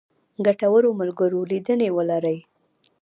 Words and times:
ګټورو 0.45 0.89
ملګرو 0.99 1.39
لیدنې 1.51 1.89
ولرئ. 1.93 2.37